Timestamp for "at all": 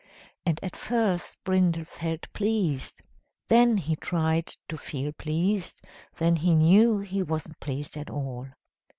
7.95-8.47